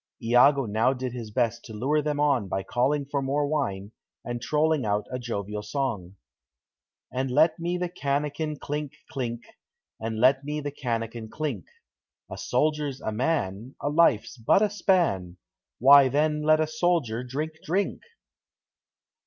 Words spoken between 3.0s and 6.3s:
for more wine, and trolling out a jovial song: